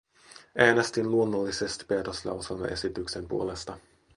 Äänestin 0.57 1.11
luonnollisesti 1.11 1.85
päätöslauselmaesityksen 1.85 3.27
puolesta. 3.27 3.77